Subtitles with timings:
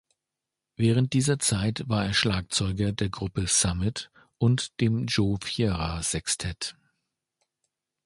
[0.77, 6.75] Während dieser Zeit war er Schlagzeuger der Gruppe „Summit“ und dem Joe Viera Sextett.